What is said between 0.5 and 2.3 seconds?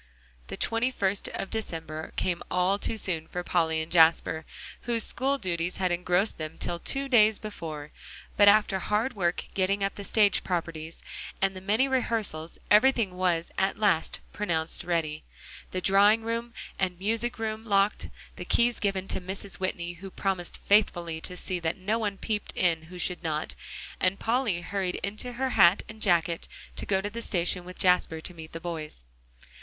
twenty first of December